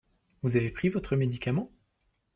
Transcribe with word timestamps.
Vous 0.41 0.57
avez 0.57 0.71
pris 0.71 0.89
votre 0.89 1.15
médicament? 1.15 1.71